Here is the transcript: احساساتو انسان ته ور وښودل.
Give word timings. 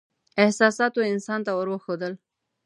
احساساتو 0.43 0.99
انسان 1.13 1.39
ته 1.45 1.51
ور 1.57 1.67
وښودل. 1.69 2.13